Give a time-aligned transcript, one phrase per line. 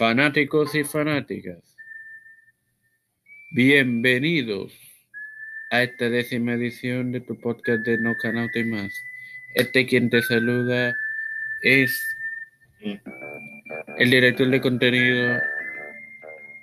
[0.00, 1.76] Fanáticos y fanáticas,
[3.50, 4.72] bienvenidos
[5.70, 8.90] a esta décima edición de tu podcast de No Canal y Más.
[9.56, 10.94] Este quien te saluda
[11.60, 12.16] es
[13.98, 15.38] el director de contenido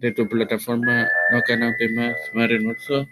[0.00, 3.06] de tu plataforma No Canal y Más, Mario Nurso.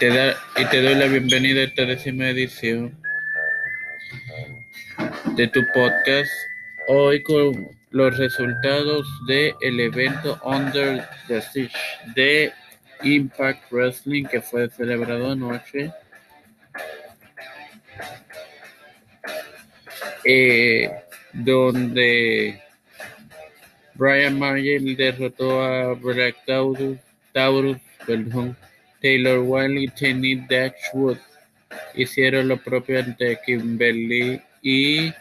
[0.00, 3.00] Te da, y te doy la bienvenida a esta décima edición
[5.36, 6.32] de tu podcast.
[6.88, 11.76] Hoy con los resultados del evento Under the Siege
[12.14, 12.52] de
[13.02, 15.92] Impact Wrestling que fue celebrado anoche.
[20.24, 20.90] Eh,
[21.32, 22.62] donde
[23.94, 26.98] Brian Margel derrotó a Black Taurus,
[27.32, 27.78] Taurus
[29.00, 31.18] Taylor Wiley y Tenny Dashwood
[31.94, 35.12] hicieron lo propio ante Kimberly y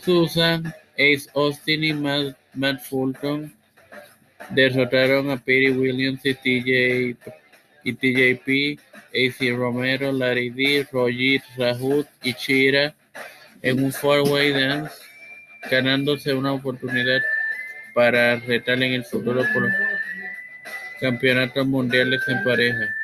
[0.00, 3.52] Susan Ace Austin y Matt, Fulton
[4.50, 7.16] derrotaron a Perry Williams y, TJ,
[7.84, 8.80] y TJP,
[9.12, 12.94] AC Romero, Larry D, Roger Rahut y Chira
[13.62, 14.94] en un four-way dance,
[15.70, 17.20] ganándose una oportunidad
[17.94, 19.70] para retar en el futuro por
[21.00, 22.94] campeonatos mundiales en pareja.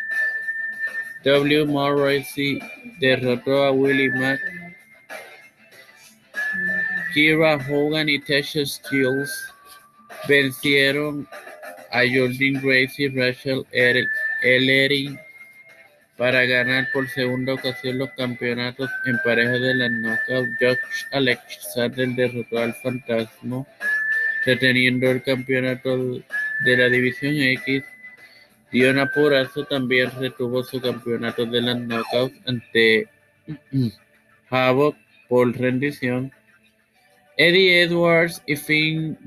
[1.24, 1.64] W.
[1.66, 2.58] Morrissey
[2.98, 4.40] derrotó a Willie Mack
[7.12, 9.26] Kira Hogan y Tasha Steele
[10.28, 11.26] vencieron
[11.90, 13.66] a Jordan Grace y Rachel
[14.42, 15.18] Ellery
[16.16, 20.48] para ganar por segunda ocasión los campeonatos en pareja de la knockout.
[20.60, 23.66] Josh Alexander derrotó al Fantasma,
[24.46, 25.96] reteniendo el campeonato
[26.64, 27.82] de la División X.
[28.70, 33.08] Diona Purazo también retuvo su campeonato de la knockout ante
[34.50, 34.96] Havoc
[35.28, 36.32] por rendición.
[37.36, 39.18] Eddie Edwards y Finn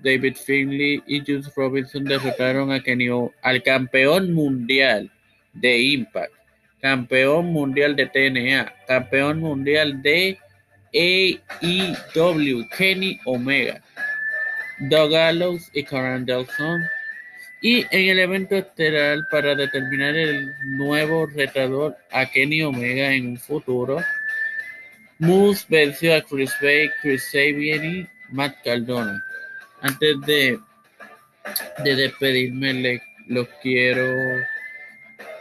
[0.00, 3.08] David Finley y Juice Robinson derrotaron a Kenny
[3.42, 5.10] al campeón mundial
[5.52, 6.32] de Impact,
[6.80, 10.38] campeón mundial de TNA, campeón mundial de
[10.94, 13.82] AEW, Kenny Omega,
[14.78, 16.80] Doug Gallows y Karen Delson.
[17.60, 23.38] Y en el evento estelar para determinar el nuevo retador a Kenny Omega en un
[23.38, 24.00] futuro,
[25.24, 29.24] Moose venció a Chris Bay, Chris Sabian y Matt Cardona.
[29.80, 30.58] Antes de,
[31.82, 34.04] de despedirme, los quiero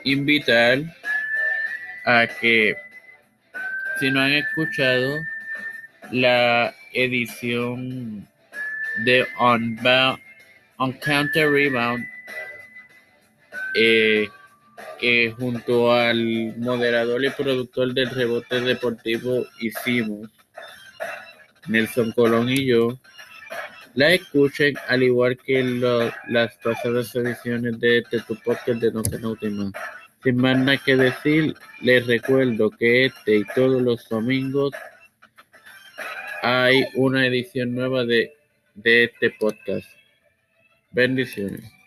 [0.06, 0.80] invitar
[2.06, 2.78] a que,
[4.00, 5.20] si no han escuchado
[6.12, 8.26] la edición
[9.06, 9.78] de On,
[10.78, 12.06] On Counter Rebound,
[13.76, 14.30] eh,
[15.38, 20.30] junto al moderador y productor del rebote deportivo hicimos,
[21.68, 22.98] Nelson Colón y yo,
[23.96, 25.64] la escuchen al igual que
[26.28, 29.74] las pasadas ediciones de este podcast de No Se Más.
[30.24, 34.72] Sin más nada que decir, les recuerdo que este y todos los domingos
[36.42, 38.34] hay una edición nueva de,
[38.76, 39.88] de este podcast.
[40.92, 41.83] Bendiciones.